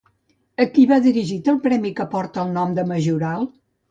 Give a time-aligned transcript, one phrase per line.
[0.63, 3.49] A qui va dirigit el premi que porta el nom de Majoral?